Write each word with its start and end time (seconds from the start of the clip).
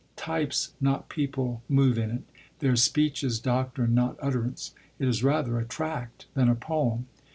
Types, 0.15 0.73
not 0.81 1.09
people, 1.09 1.61
move 1.69 1.95
in 1.95 2.09
it; 2.09 2.23
their 2.57 2.75
speech 2.75 3.23
is 3.23 3.39
doctrine, 3.39 3.93
not 3.93 4.17
utterance; 4.19 4.73
it 4.97 5.07
is 5.07 5.23
rather 5.23 5.59
a 5.59 5.63
tract 5.63 6.25
than 6.33 6.49
a 6.49 6.55
poem. 6.55 7.05